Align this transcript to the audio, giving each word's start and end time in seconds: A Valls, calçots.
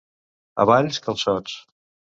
A 0.65 0.67
Valls, 0.71 1.01
calçots. 1.09 1.57